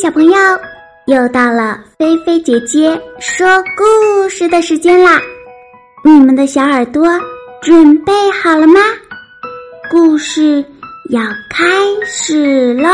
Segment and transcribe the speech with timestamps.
[0.00, 0.32] 小朋友，
[1.06, 3.44] 又到了菲菲姐姐说
[3.76, 5.20] 故事的时间啦！
[6.04, 7.04] 你们的小耳朵
[7.60, 8.78] 准备好了吗？
[9.90, 10.64] 故事
[11.10, 11.64] 要开
[12.06, 12.88] 始喽！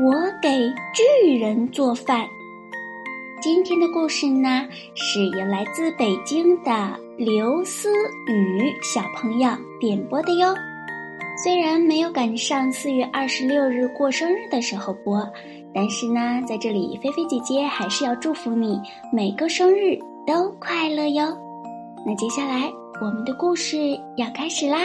[0.00, 0.48] 我给
[0.94, 2.26] 巨人做饭。
[3.42, 7.90] 今天的故事呢，是由来自北京的刘思
[8.26, 10.54] 雨小朋友点播的哟。
[11.40, 15.24] 虽然没有赶上四月二十六日过生日的时候播，
[15.72, 18.80] 但是呢，在这里菲菲姐姐还是要祝福你
[19.12, 21.38] 每个生日都快乐哟。
[22.04, 22.68] 那接下来
[23.00, 23.76] 我们的故事
[24.16, 24.78] 要开始啦。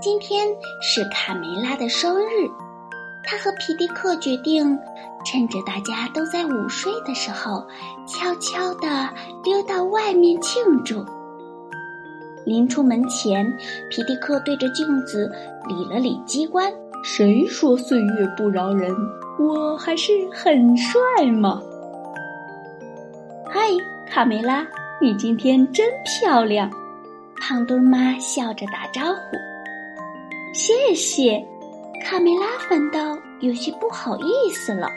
[0.00, 0.48] 今天
[0.80, 2.48] 是卡梅拉的生日，
[3.22, 4.78] 她和皮迪克决定
[5.26, 7.62] 趁着大家都在午睡的时候，
[8.06, 9.10] 悄悄地
[9.44, 11.04] 溜到外面庆祝。
[12.44, 13.46] 临出门前，
[13.90, 15.30] 皮迪克对着镜子
[15.68, 16.72] 理了理机关。
[17.02, 18.94] 谁说岁月不饶人？
[19.38, 21.00] 我还是很帅
[21.32, 21.62] 嘛！
[23.46, 23.60] 嗨，
[24.06, 24.66] 卡梅拉，
[25.00, 26.70] 你今天真漂亮！
[27.40, 29.36] 胖墩妈笑着打招呼。
[30.52, 31.42] 谢谢，
[32.04, 34.88] 卡梅拉反倒有些不好意思了。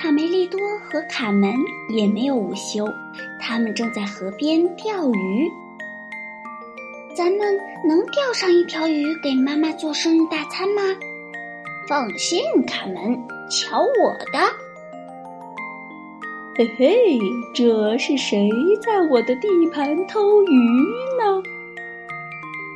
[0.00, 1.54] 卡梅利多和卡门
[1.88, 2.84] 也没有午休，
[3.40, 5.48] 他们正在河边钓鱼。
[7.14, 10.82] 咱们能钓上一条鱼给妈妈做生日大餐吗？
[11.86, 14.38] 放心，卡门，瞧我的！
[16.56, 17.18] 嘿嘿，
[17.54, 18.48] 这是谁
[18.82, 20.56] 在我的地盘偷鱼
[21.18, 21.42] 呢？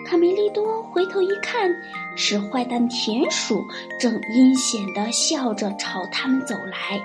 [0.04, 1.74] 卡梅利多回头一看，
[2.14, 3.64] 是坏蛋田鼠，
[3.98, 7.00] 正阴险的笑着朝他们走来。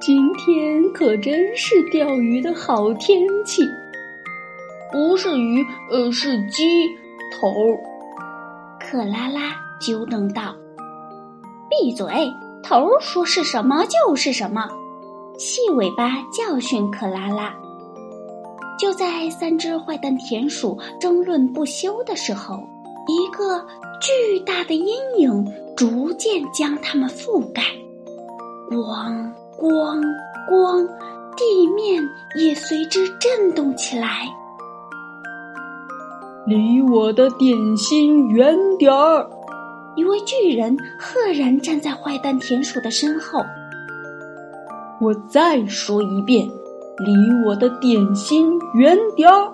[0.00, 3.62] 今天可真是钓鱼的好天气。
[4.94, 6.86] 不是鱼，呃，是鸡
[7.32, 7.52] 头。
[8.78, 10.54] 克拉拉纠正道
[11.68, 12.06] ：“闭嘴！
[12.62, 14.68] 头说是什么就是什么。”
[15.36, 17.52] 细尾巴教训克拉拉。
[18.78, 22.54] 就在三只坏蛋田鼠争论不休的时候，
[23.08, 23.66] 一个
[24.00, 27.62] 巨大的阴影逐渐将它们覆盖，
[28.70, 30.00] 咣咣
[30.48, 30.86] 咣，
[31.36, 32.00] 地面
[32.36, 34.28] 也随之震动起来。
[36.46, 39.26] 离我的点心远点儿！
[39.96, 43.40] 一位巨人赫然站在坏蛋田鼠的身后。
[45.00, 46.46] 我再说一遍，
[46.98, 47.14] 离
[47.46, 49.52] 我的点心远点儿！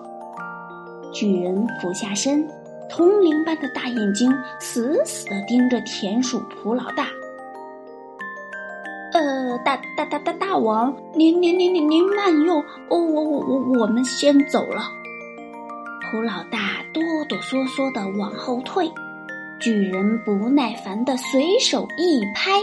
[1.13, 2.45] 巨人俯下身，
[2.89, 7.07] 铜铃般的大眼睛死死的盯着田鼠普老大。
[9.13, 14.83] 呃，大大大大大王，您您您您您慢用，哦，我我我我们先走了。
[16.11, 18.91] 普老大哆哆嗦嗦的往后退，
[19.61, 22.61] 巨人不耐烦的随手一拍，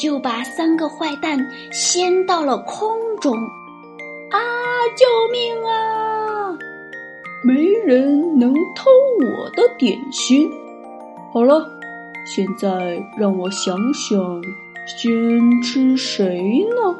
[0.00, 1.38] 就把三个坏蛋
[1.70, 3.36] 掀到了空中。
[4.30, 4.38] 啊！
[4.96, 6.58] 救命啊！
[7.44, 10.50] 没人能偷我的点心。
[11.32, 11.64] 好了，
[12.26, 14.42] 现在让我想想，
[14.86, 16.98] 先吃谁呢？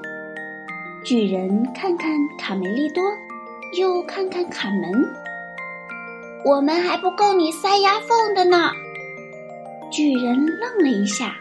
[1.03, 3.03] 巨人看看卡梅利多，
[3.76, 5.27] 又看看卡门。
[6.44, 8.71] 我们还不够你塞牙缝的呢！
[9.91, 11.34] 巨人愣了一下，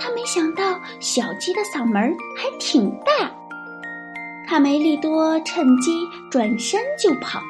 [0.00, 3.30] 他没想到小鸡的嗓门还挺大。
[4.48, 7.40] 卡梅利多趁机转身就跑。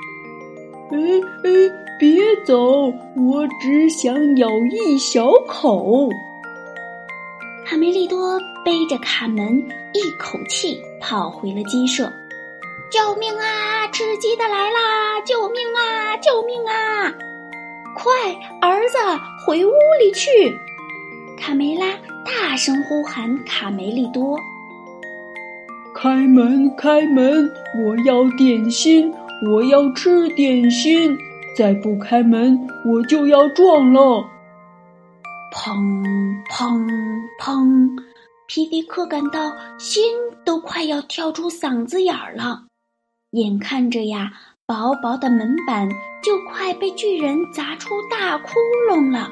[0.90, 0.98] 哎
[1.42, 1.50] 哎，
[1.98, 2.92] 别走！
[3.16, 6.08] 我只想咬一小口。
[7.64, 9.58] 卡梅利多背着卡门，
[9.94, 12.12] 一口气跑回了鸡舍。
[12.92, 13.88] 救命啊！
[13.88, 15.18] 吃鸡的来啦！
[15.24, 16.14] 救命啊！
[16.18, 17.10] 救命啊！
[17.96, 18.12] 快，
[18.60, 18.98] 儿子，
[19.46, 20.54] 回屋里去！
[21.38, 21.86] 卡梅拉
[22.22, 24.38] 大声呼喊卡梅利多
[25.96, 27.50] ：“开门，开门！
[27.82, 29.10] 我要点心，
[29.50, 31.16] 我要吃点心！
[31.56, 34.22] 再不开门，我就要撞了！”
[35.50, 35.74] 砰
[36.50, 36.86] 砰
[37.40, 37.88] 砰！
[38.46, 40.14] 皮迪克感到心
[40.44, 42.64] 都快要跳出嗓子眼儿了。
[43.32, 44.30] 眼看着呀，
[44.66, 45.88] 薄薄的门板
[46.22, 48.50] 就快被巨人砸出大窟
[48.90, 49.30] 窿了。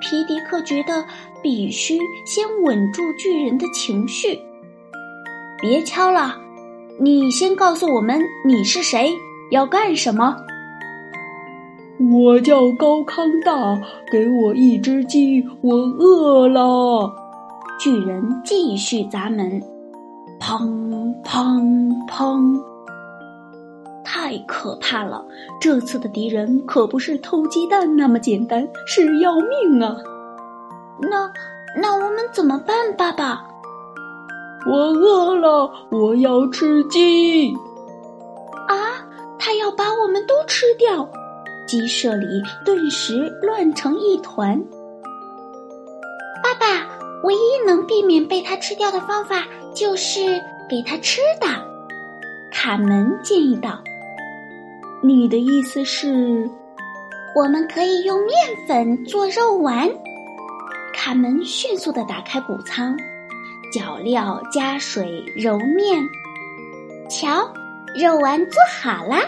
[0.00, 1.04] 皮迪克觉得
[1.40, 4.36] 必须先稳住巨人的情绪。
[5.60, 6.36] 别敲了，
[6.98, 9.12] 你先告诉我们你是谁，
[9.52, 10.36] 要干什么？
[12.10, 17.14] 我叫高康大，给我一只鸡，我饿了。
[17.78, 19.62] 巨人继续砸门，
[20.40, 22.69] 砰砰砰。
[24.30, 25.24] 太太可怕了！
[25.60, 29.96] 这次的敌人可不是偷鸡蛋那么简单，是要命啊！
[31.00, 31.28] 那
[31.76, 33.44] 那我们怎么办，爸爸？
[34.70, 37.52] 我饿了，我要吃鸡。
[38.68, 39.04] 啊！
[39.36, 41.08] 他要把我们都吃掉！
[41.66, 42.26] 鸡舍里
[42.64, 44.62] 顿时乱成一团。
[46.40, 46.86] 爸爸，
[47.24, 49.44] 唯一能避免被他吃掉的方法
[49.74, 50.20] 就是
[50.68, 51.48] 给他吃的。
[52.52, 53.82] 卡门建议道
[55.02, 56.48] ：“你的意思是，
[57.34, 58.34] 我们可以用面
[58.68, 59.88] 粉做肉丸？”
[60.92, 62.94] 卡门迅速的打开谷仓，
[63.72, 66.06] 搅料加水揉面，
[67.08, 67.50] 瞧，
[67.94, 69.20] 肉丸做好啦！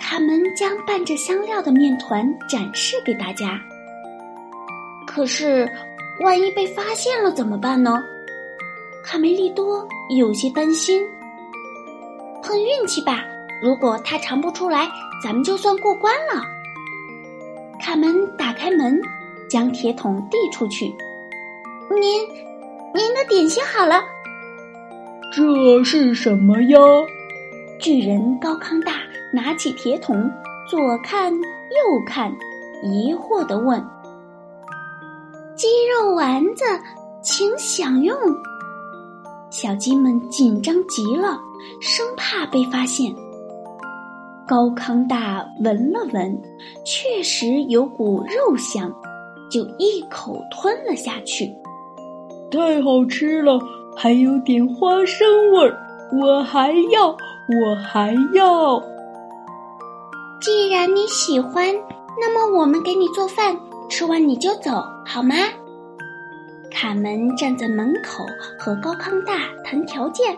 [0.00, 3.60] 卡门将拌着香料的面团展示给大家。
[5.06, 5.68] 可是，
[6.20, 8.02] 万一被发现了怎么办呢？
[9.04, 9.86] 卡梅利多
[10.16, 11.02] 有些担心。
[12.42, 13.24] 碰运气吧，
[13.64, 14.86] 如果他尝不出来，
[15.22, 16.42] 咱们就算过关了。
[17.80, 19.00] 卡门打开门。
[19.46, 20.86] 将铁桶递出去，
[21.90, 22.22] 您，
[22.92, 24.02] 您的点心好了。
[25.30, 26.78] 这是什么呀？
[27.78, 28.94] 巨人高康大
[29.32, 30.28] 拿起铁桶，
[30.68, 31.38] 左看右
[32.04, 32.34] 看，
[32.82, 33.78] 疑惑的问
[35.54, 36.64] ：“鸡肉丸子，
[37.22, 38.16] 请享用。”
[39.50, 41.38] 小鸡们紧张极了，
[41.80, 43.14] 生怕被发现。
[44.46, 46.38] 高康大闻了闻，
[46.84, 48.92] 确实有股肉香。
[49.50, 51.46] 就一口吞了下去，
[52.50, 53.60] 太好吃了，
[53.94, 55.76] 还有点花生味儿，
[56.18, 58.82] 我还要，我还要。
[60.40, 61.72] 既然你喜欢，
[62.20, 63.56] 那么我们给你做饭，
[63.88, 65.36] 吃完你就走，好吗？
[66.72, 68.24] 卡门站在门口
[68.58, 70.36] 和高康大谈条件，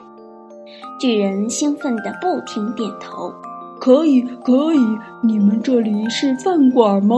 [1.00, 3.32] 巨人兴奋的不停点头，
[3.80, 4.78] 可以，可以。
[5.22, 7.16] 你们这里是饭馆吗？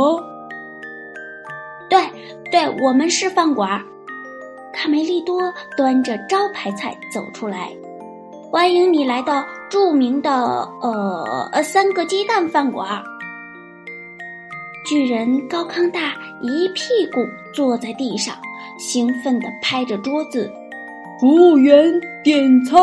[1.89, 1.99] 对，
[2.51, 3.83] 对我们是饭馆。
[4.73, 7.71] 卡梅利多端着招牌菜走出来，
[8.51, 10.31] 欢迎你来到著名的
[10.83, 13.03] 呃呃三个鸡蛋饭馆。
[14.87, 17.21] 巨人高康大一屁股
[17.53, 18.35] 坐在地上，
[18.79, 20.51] 兴奋地拍着桌子
[21.21, 22.77] ：“服务员，点菜！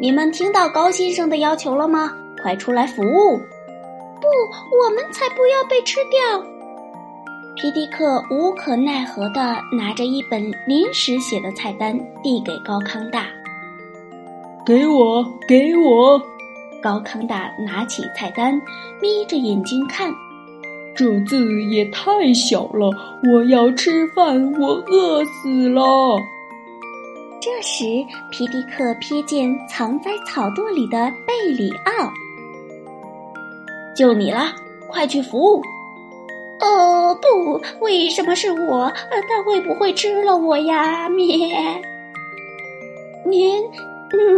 [0.00, 2.12] 你们听到高先生的要求了吗？
[2.42, 3.38] 快出来服务！
[4.20, 4.26] 不，
[4.76, 6.44] 我们才不要被吃掉。”
[7.56, 13.26] 皮迪克无可奈何地拿着一本临时写的菜单递给高康大
[14.66, 16.20] ：“给我，给我！”
[16.82, 18.60] 高康大拿起菜单，
[19.00, 20.12] 眯着眼睛看，
[20.94, 22.90] 这字也太小了。
[23.32, 26.18] 我要吃饭，我饿死了。
[27.44, 27.84] 这时，
[28.30, 32.10] 皮迪克瞥见藏在草垛里的贝里奥
[33.94, 34.46] ：“就你了，
[34.88, 35.62] 快去服务！”
[36.64, 38.90] 哦不，为什么是我？
[39.28, 41.06] 他会不会吃了我呀？
[41.10, 41.36] 咩，
[43.26, 43.62] 您，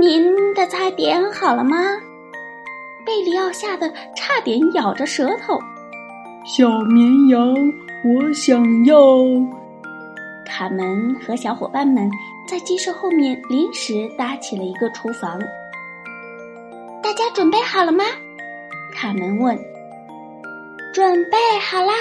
[0.00, 1.78] 您的菜点好了吗？
[3.06, 5.56] 贝里奥吓得差点咬着舌头。
[6.44, 7.54] 小绵羊，
[8.04, 8.96] 我想要。
[10.44, 12.10] 卡门和小伙伴们
[12.48, 15.38] 在鸡舍后面临时搭起了一个厨房。
[17.02, 18.04] 大家准备好了吗？
[18.94, 19.58] 卡门问。
[20.94, 21.92] 准备好啦！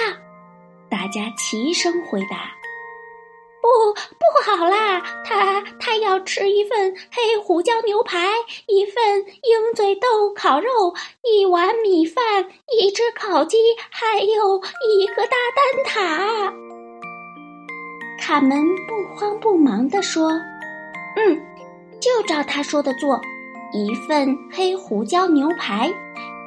[0.88, 2.50] 大家齐声回答。
[3.60, 5.02] 不，不好啦！
[5.24, 8.28] 他他要吃一份黑胡椒牛排，
[8.68, 12.46] 一份鹰嘴豆烤肉，一碗米饭，
[12.80, 13.58] 一只烤鸡，
[13.90, 16.75] 还有一个大蛋挞。
[18.26, 20.32] 卡门不慌不忙地说
[21.14, 21.40] ：“嗯，
[22.00, 23.20] 就照他说的做，
[23.72, 25.88] 一份黑胡椒牛排，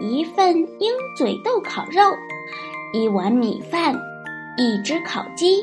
[0.01, 2.01] 一份鹰嘴豆烤肉。”
[2.91, 3.95] 一碗米饭，
[4.57, 5.61] 一只烤鸡，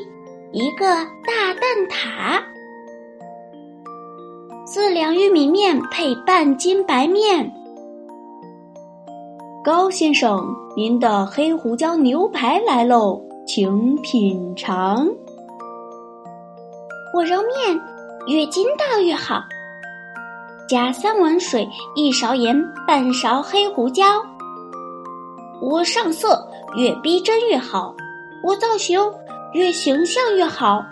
[0.51, 2.41] 一个大蛋挞，
[4.65, 7.53] 四两玉米面配半斤白面。
[9.63, 15.07] 高先生，您的黑胡椒牛排来喽，请品尝。
[17.17, 17.81] 我揉面，
[18.27, 19.43] 越筋道越好。
[20.69, 22.55] 加三碗水，一勺盐，
[22.85, 24.03] 半勺黑胡椒。
[25.59, 26.47] 我上色。
[26.75, 27.95] 越逼真越好，
[28.43, 28.99] 我造型
[29.53, 30.85] 越形象越好，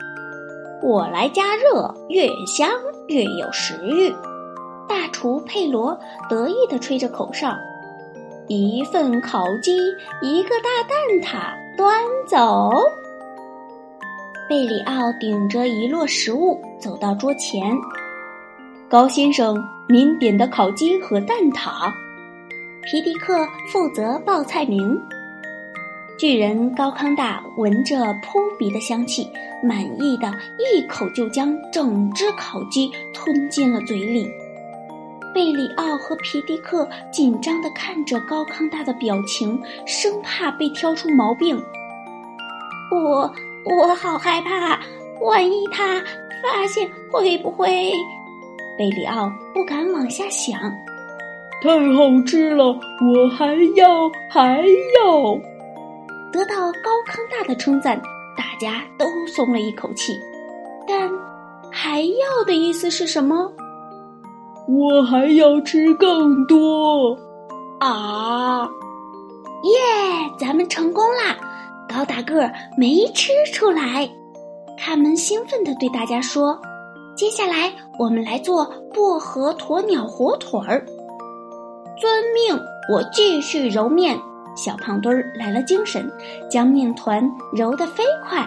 [0.81, 2.71] 我来加热越香
[3.07, 4.09] 越有食欲。
[4.87, 5.95] 大厨佩罗
[6.27, 7.53] 得意地吹着口哨，
[8.47, 9.77] 一份烤鸡，
[10.23, 12.71] 一个大蛋挞，端走。
[14.47, 17.75] 贝里奥顶着一摞食物走到桌前，
[18.87, 19.57] 高先生，
[19.89, 21.91] 您点的烤鸡和蛋挞。
[22.83, 24.95] 皮迪克负责报菜名。
[26.15, 29.27] 巨人高康大闻着扑鼻的香气，
[29.63, 34.29] 满意的一口就将整只烤鸡吞进了嘴里。
[35.33, 41.59] 贝里奥和皮迪克紧张的看着高康大的表情，生怕被挑出毛病。
[42.91, 43.29] 我
[43.65, 44.79] 我好害怕，
[45.21, 45.99] 万一他
[46.43, 47.91] 发现会不会？
[48.77, 50.59] 贝里奥不敢往下想。
[51.61, 55.33] 太好吃了，我还要还要。
[56.31, 57.99] 得到高康大的称赞，
[58.37, 60.13] 大家都松了一口气。
[60.87, 61.09] 但
[61.71, 63.51] 还要的意思是什么？
[64.67, 67.17] 我还要吃更多
[67.79, 68.69] 啊！
[69.63, 69.71] 耶，
[70.37, 71.37] 咱们成功啦！
[71.87, 74.09] 高大个儿没吃出来。
[74.77, 76.59] 卡门兴奋地对大家说
[77.15, 80.85] ：“接下来我们来做薄荷鸵鸟火腿儿。”
[81.97, 82.59] 遵命，
[82.91, 84.17] 我继续揉面。
[84.55, 86.09] 小胖墩儿来了精神，
[86.49, 88.45] 将面团揉得飞快。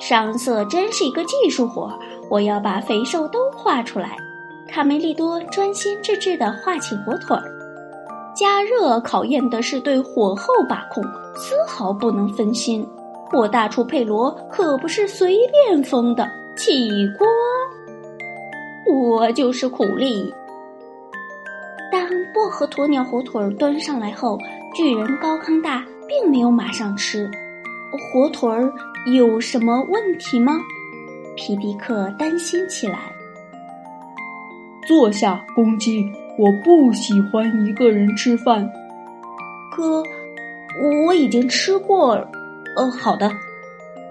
[0.00, 1.92] 上色真是一个技术活，
[2.28, 4.16] 我要把肥瘦都画出来。
[4.68, 7.44] 卡梅利多专心致志地画起火腿儿。
[8.34, 11.02] 加热考验的是对火候把控，
[11.36, 12.86] 丝毫不能分心。
[13.32, 15.38] 我大厨佩罗可不是随
[15.68, 17.26] 便封的，起锅，
[18.92, 20.32] 我就是苦力。
[21.90, 24.38] 当薄荷鸵鸟火腿儿端上来后，
[24.74, 27.30] 巨人高康大并没有马上吃。
[28.12, 28.72] 火腿儿
[29.06, 30.54] 有什么问题吗？
[31.36, 32.98] 皮迪克担心起来。
[34.86, 36.12] 坐下，公鸡。
[36.36, 38.70] 我不喜欢一个人吃饭。
[39.70, 40.02] 可
[41.06, 42.28] 我已经吃过了。
[42.76, 43.30] 哦，好的。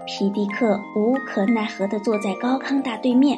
[0.06, 3.38] 皮迪克无可奈何地坐在高康大对面。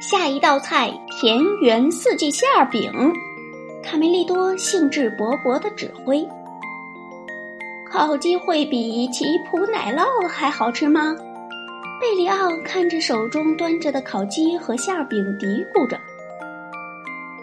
[0.00, 2.92] 下一道菜：田园四季馅饼。
[3.82, 6.26] 卡梅利多兴致勃勃的指挥
[7.90, 11.16] ：“烤鸡会比奇普奶酪还好吃吗？”
[12.00, 15.98] 贝里奥看着手中端着的烤鸡和馅饼，嘀咕着：“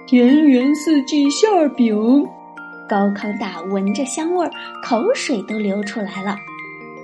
[0.09, 2.27] 田园四季馅饼。”
[2.89, 4.51] 高康大闻着香味儿，
[4.83, 6.35] 口水都流出来了。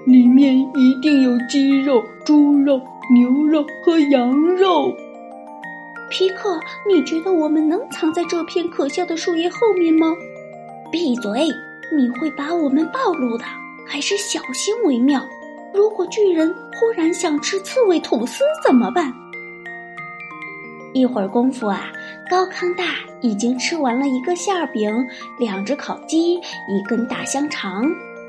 [0.05, 2.81] 里面一定有鸡肉、猪肉、
[3.13, 4.91] 牛肉和羊肉。
[6.09, 6.59] 皮克，
[6.89, 10.07] 你觉得我们能藏在这片可笑的树叶后面吗？
[10.91, 11.47] 闭嘴！
[11.95, 13.45] 你会把我们暴露的，
[13.85, 15.23] 还是小心为妙。
[15.75, 19.13] 如果巨人忽然想吃刺猬吐司怎么办？
[20.95, 21.91] 一会儿功夫啊，
[22.29, 24.89] 高康大已经吃完了一个馅饼、
[25.37, 27.83] 两只烤鸡、一根大香肠，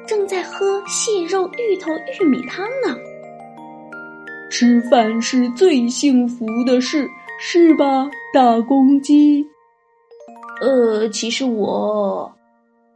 [0.05, 2.99] 正在喝蟹肉芋头玉米汤呢。
[4.51, 7.09] 吃饭是最幸福的事。
[7.39, 9.47] 是吧，大公鸡？
[10.63, 12.35] 呃，其实我，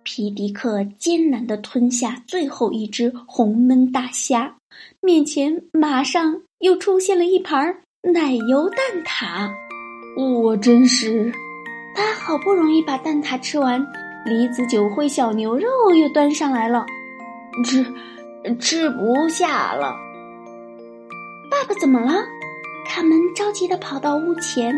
[0.02, 4.56] 皮迪克艰难的吞下最后一只红焖大虾，
[5.02, 9.50] 面前马上又出现了一盘奶油蛋挞。
[10.16, 11.30] 我真是，
[11.95, 13.78] 他好不容易把蛋挞吃完，
[14.25, 16.87] 梨子酒会小牛肉又端上来了，
[17.66, 17.85] 吃
[18.59, 19.95] 吃不下了。
[21.50, 22.25] 爸爸怎么了？
[22.88, 24.75] 卡门着急的跑到屋前，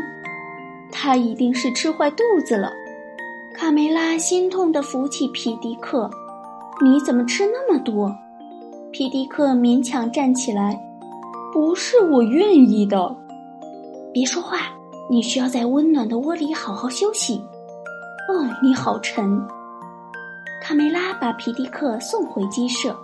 [0.90, 2.72] 他一定是吃坏肚子了。
[3.54, 6.10] 卡梅拉心痛的扶起皮迪克
[6.82, 8.12] ：“你怎么吃那么多？”
[8.90, 10.76] 皮迪克勉强站起来
[11.52, 13.14] ：“不是我愿意的。”
[14.12, 14.58] 别说话，
[15.08, 17.36] 你需要在温暖的窝里好好休息。
[18.28, 19.40] 哦，你好沉。
[20.62, 22.96] 卡梅拉把皮迪克送回鸡舍。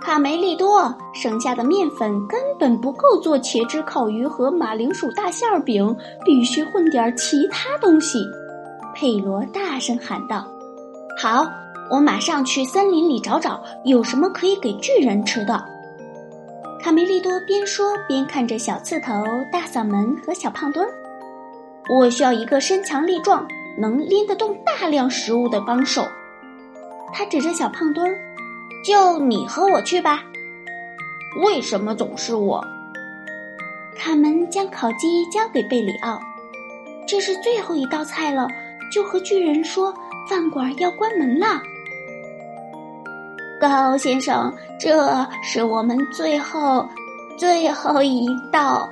[0.00, 8.18] 卡梅利多，剩下的面粉根本不够做茄汁烤鱼和马铃薯大馅饼，必须混点其他东西。
[8.94, 10.46] 佩罗大声喊道
[11.20, 11.46] ：“好，
[11.90, 15.62] 我马上去森林里找找，有什么可以给巨人吃的。”
[16.80, 20.90] 卡梅利多边说边看着小刺头、大嗓门和小胖墩儿
[21.90, 26.06] ：“我需要一个身强力壮、能拎得动大量食物的帮手。”
[27.12, 28.16] 他指着小胖墩儿。
[28.84, 30.22] 就你和我去吧。
[31.44, 32.64] 为什么总是我？
[33.96, 36.18] 卡门将烤鸡交给贝里奥。
[37.06, 38.46] 这是最后一道菜了，
[38.92, 39.92] 就和巨人说
[40.28, 41.60] 饭馆要关门了。
[43.60, 46.86] 高先生，这是我们最后
[47.36, 48.88] 最后一道。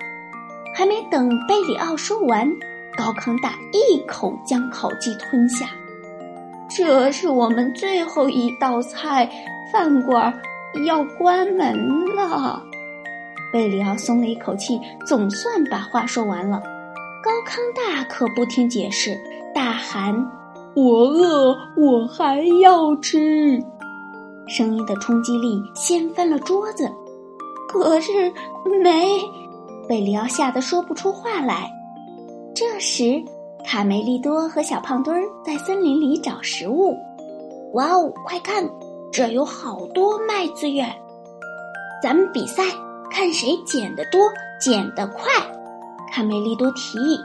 [0.74, 2.46] 还没等贝里奥说完，
[2.96, 5.66] 高康大一口将烤鸡吞下。
[6.68, 9.30] 这是我们最后一道菜。
[9.72, 10.32] 饭馆
[10.86, 12.62] 要关门了，
[13.52, 16.62] 贝里奥松了一口气，总算把话说完了。
[17.22, 19.18] 高康大可不听解释，
[19.52, 20.14] 大喊
[20.76, 23.60] ：“我饿，我还要吃。
[24.46, 26.90] 声音的冲击力掀翻了桌子，
[27.68, 28.32] 可是
[28.82, 29.20] 没，
[29.88, 31.70] 贝里奥吓得说不出话来。
[32.54, 33.22] 这时，
[33.64, 36.96] 卡梅利多和小胖墩儿在森林里找食物。
[37.74, 38.68] 哇哦，快看，
[39.12, 40.86] 这有好多麦子耶！
[42.02, 42.62] 咱们比赛，
[43.10, 44.20] 看谁捡得多，
[44.60, 45.24] 捡得快。
[46.12, 47.18] 卡梅利多提议：“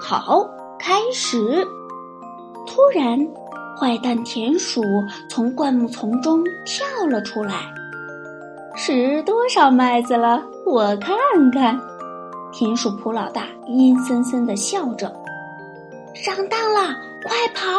[0.00, 1.66] 好，开始。”
[2.66, 3.18] 突然。
[3.78, 4.82] 坏蛋田鼠
[5.28, 7.54] 从灌木丛中跳了出来，
[8.74, 10.42] 是多少麦子了？
[10.66, 11.16] 我看
[11.52, 11.78] 看。
[12.50, 15.14] 田鼠普老大阴森森的笑着。
[16.12, 16.92] 上当了，
[17.22, 17.70] 快跑！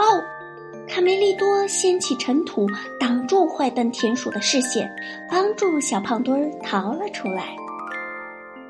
[0.87, 2.65] 卡梅利多掀起尘土，
[2.97, 4.89] 挡住坏蛋田鼠的视线，
[5.29, 7.53] 帮助小胖墩儿逃了出来。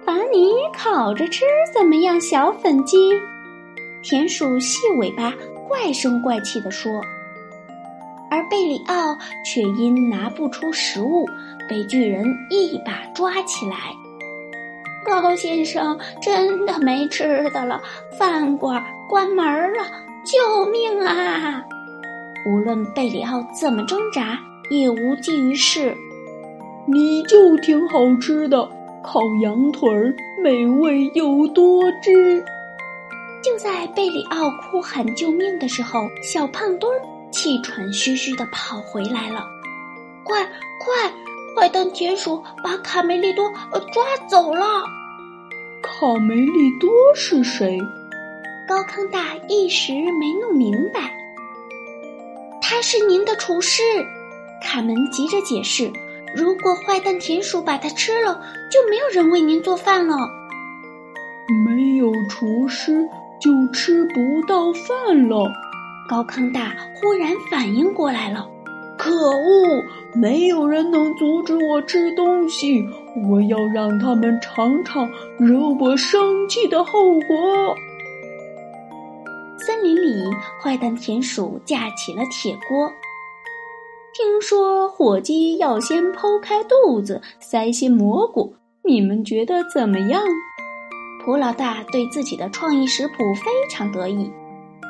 [0.03, 2.98] 把你烤着吃怎么样，小粉鸡？
[4.01, 5.31] 田鼠细尾巴
[5.67, 6.91] 怪声怪气地说。
[8.29, 11.27] 而贝里奥却因拿不出食物，
[11.67, 13.75] 被巨人一把抓起来。
[15.05, 17.81] 高先生真的没吃的了，
[18.17, 19.83] 饭馆关门了，
[20.24, 21.63] 救命啊！
[22.45, 24.38] 无论贝里奥怎么挣扎，
[24.69, 25.95] 也无济于事。
[26.86, 28.69] 你就挺好吃的，
[29.03, 32.43] 烤羊腿儿，美味又多汁。
[33.41, 37.01] 就在贝里奥哭喊救命的时候，小胖墩儿。
[37.31, 39.45] 气喘吁吁的跑回来了，
[40.24, 41.13] 快快！
[41.55, 44.65] 坏蛋田鼠把卡梅利多呃抓走了。
[45.81, 47.77] 卡梅利多是谁？
[48.67, 51.12] 高康大一时没弄明白。
[52.62, 53.81] 他是您的厨师，
[54.63, 55.91] 卡门急着解释。
[56.36, 58.39] 如果坏蛋田鼠把它吃了，
[58.71, 60.15] 就没有人为您做饭了。
[61.65, 63.09] 没有厨师
[63.41, 65.51] 就吃不到饭了。
[66.10, 68.50] 高康大忽然反应过来了，
[68.98, 69.83] 可恶！
[70.16, 72.83] 没有人能阻止我吃东西，
[73.29, 75.07] 我要让他们尝尝
[75.38, 77.75] 惹我生气的后果。
[79.60, 80.24] 森林里，
[80.60, 82.92] 坏蛋田鼠架起了铁锅。
[84.12, 90.24] 听说火鸡要先剖开肚子，塞些蘑菇，你们觉得怎么样？
[91.24, 94.31] 普老大对自己的创意食谱非常得意。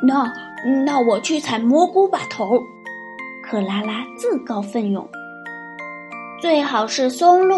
[0.02, 0.32] 那
[0.86, 2.62] 那我去采蘑菇吧，头。
[3.44, 5.08] 克拉拉自告奋勇。
[6.42, 7.56] 最好是松露。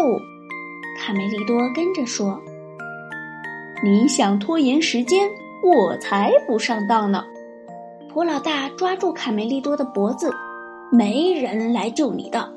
[0.98, 2.40] 卡梅利多跟着说
[3.82, 5.28] ：“你想拖延时间，
[5.62, 7.24] 我才不上当呢。”
[8.12, 10.30] 普老大抓住卡梅利多的脖子
[10.92, 12.52] ：“没人来救你的，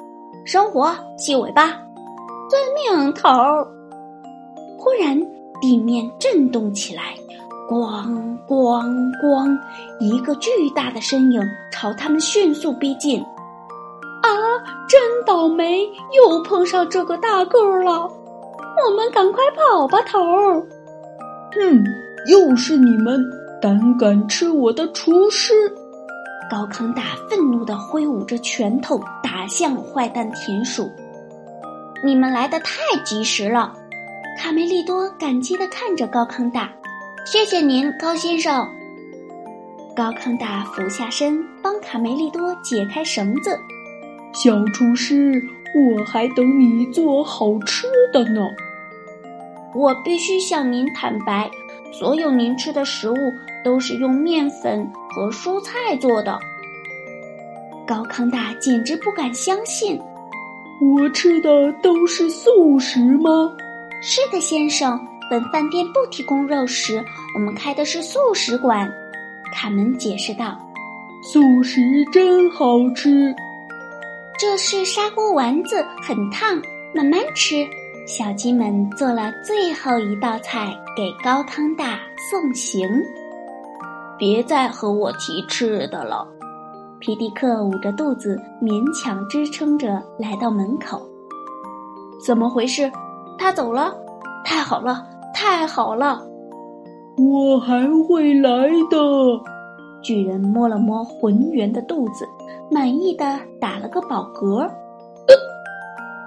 [0.45, 1.67] 生活细尾巴，
[2.49, 3.29] 遵命，头。”
[4.77, 5.19] 忽然，
[5.61, 7.15] 地面震动起来。
[7.67, 8.85] 咣咣
[9.21, 9.57] 咣！
[9.99, 13.21] 一个巨大的身影朝他们迅速逼近。
[14.21, 14.29] 啊，
[14.87, 18.09] 真倒霉，又碰上这个大个儿了！
[18.85, 20.59] 我们赶快跑吧，头儿。
[21.53, 21.83] 哼，
[22.31, 23.19] 又是你们，
[23.61, 25.53] 胆敢吃我的厨师！
[26.49, 30.89] 高康大愤怒地挥舞着拳头打向坏蛋田鼠。
[32.03, 33.73] 你们来的太及时了！
[34.37, 36.69] 卡梅利多感激地看着高康大。
[37.25, 38.71] 谢谢您，高先生。
[39.95, 43.59] 高康大俯下身帮卡梅利多解开绳子。
[44.31, 48.41] 小厨师，我还等你做好吃的呢。
[49.73, 51.49] 我必须向您坦白，
[51.91, 53.15] 所有您吃的食物
[53.63, 56.37] 都是用面粉和蔬菜做的。
[57.87, 59.99] 高康大简直不敢相信。
[60.79, 63.51] 我吃的都是素食吗？
[63.99, 64.99] 是的，先生。
[65.29, 68.91] 本饭店不提供肉食，我们开的是素食馆。
[69.53, 70.57] 卡门解释道
[71.23, 73.33] ：“素食真好吃。”
[74.37, 76.61] 这是砂锅丸子，很烫，
[76.93, 77.65] 慢慢吃。
[78.05, 81.97] 小鸡们做了最后一道菜给高汤大
[82.29, 82.87] 送行。
[84.17, 86.27] 别再和我提吃的了。
[86.99, 91.01] 皮迪克捂着肚子，勉强支撑着来到门口。
[92.23, 92.91] 怎么回事？
[93.37, 93.95] 他走了？
[94.43, 95.03] 太好了！
[95.35, 96.21] 太好了，
[97.17, 98.97] 我还会来的。
[100.01, 102.25] 巨人摸了摸浑圆的肚子，
[102.71, 104.65] 满意的打了个饱嗝。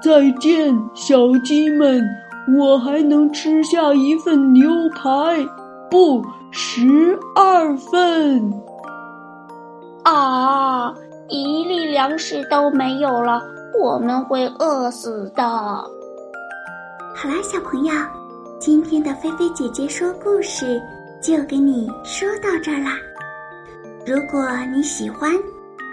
[0.03, 2.05] 再见，小鸡们，
[2.59, 5.11] 我还能吃下一份牛排，
[5.91, 8.53] 不，十二份。
[10.05, 10.95] 啊，
[11.29, 13.41] 一粒粮食都没有了，
[13.83, 15.43] 我们会饿死的。
[15.43, 15.89] 好
[17.25, 17.93] 啦，小朋友。
[18.61, 20.83] 今天的菲菲姐姐说故事
[21.23, 22.99] 就给你说到这儿啦，
[24.05, 25.33] 如果你喜欢，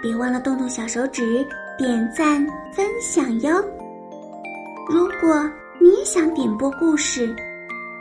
[0.02, 1.46] 别忘了动动小手指
[1.78, 3.64] 点赞分享哟。
[4.90, 5.48] 如果
[5.78, 7.32] 你也想点播故事，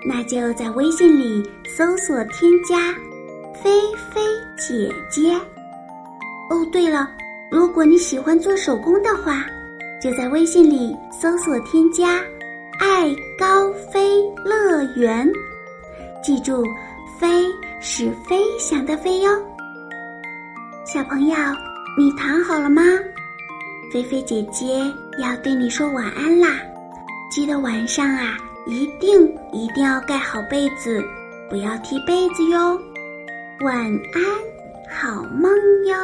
[0.07, 2.91] 那就在微信里搜索添加
[3.61, 3.69] “菲
[4.11, 4.21] 菲
[4.57, 5.31] 姐姐”。
[6.49, 7.07] 哦，对了，
[7.51, 9.45] 如果你喜欢做手工的话，
[10.01, 12.19] 就在微信里搜索添加
[12.79, 15.29] “爱高飞乐园”。
[16.23, 16.63] 记住
[17.19, 17.45] ，“飞”
[17.81, 19.29] 是飞翔的“飞”哟。
[20.85, 21.35] 小朋友，
[21.97, 22.81] 你躺好了吗？
[23.91, 24.65] 菲菲姐姐
[25.19, 26.59] 要对你说晚安啦！
[27.31, 31.03] 记得晚上啊，一定一定要盖好被子，
[31.49, 32.79] 不要踢被子哟。
[33.61, 33.75] 晚
[34.13, 34.23] 安，
[34.89, 35.51] 好梦
[35.85, 35.95] 哟。